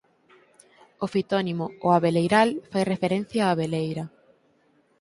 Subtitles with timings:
[1.05, 4.05] O fitónimo O Abeleiral fai referencia á abeleira.